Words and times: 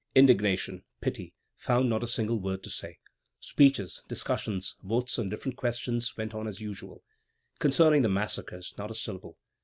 Indignation, 0.15 0.81
pity, 0.99 1.35
found 1.55 1.87
not 1.87 2.01
a 2.03 2.07
single 2.07 2.39
word 2.39 2.63
to 2.63 2.71
say. 2.71 2.97
Speeches, 3.39 4.01
discussions, 4.07 4.75
votes 4.81 5.19
on 5.19 5.29
different 5.29 5.57
questions, 5.57 6.17
went 6.17 6.33
on 6.33 6.47
as 6.47 6.59
usual. 6.59 7.03
Concerning 7.59 8.01
the 8.01 8.09
massacres, 8.09 8.73
not 8.79 8.89
a 8.89 8.95
syllable. 8.95 9.37